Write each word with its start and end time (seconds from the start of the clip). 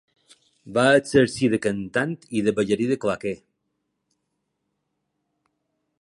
Va 0.77 0.85
exercir 1.01 1.49
de 1.53 1.59
cantant 1.65 2.15
i 2.39 2.43
de 2.49 2.55
ballarí 2.61 2.89
de 2.95 2.99
claqué. 3.03 3.37